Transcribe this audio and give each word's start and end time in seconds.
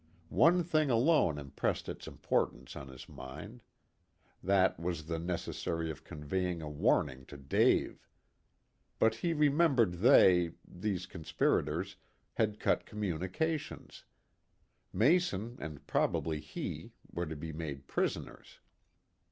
One 0.29 0.63
thing 0.63 0.89
alone 0.89 1.37
impressed 1.37 1.87
its 1.87 2.07
importance 2.07 2.75
on 2.75 2.87
his 2.87 3.07
mind. 3.07 3.61
That 4.41 4.79
was 4.79 5.05
the 5.05 5.19
necessity 5.19 5.91
of 5.91 6.03
conveying 6.03 6.59
a 6.59 6.67
warning 6.67 7.23
to 7.27 7.37
Dave. 7.37 8.07
But 8.97 9.13
he 9.17 9.31
remembered 9.31 9.99
they 9.99 10.53
these 10.67 11.05
conspirators 11.05 11.97
had 12.33 12.59
cut 12.59 12.87
communications. 12.87 14.03
Mason 14.91 15.55
and 15.59 15.85
probably 15.85 16.39
he 16.39 16.93
were 17.11 17.27
to 17.27 17.35
be 17.35 17.53
made 17.53 17.85
prisoners. 17.85 18.57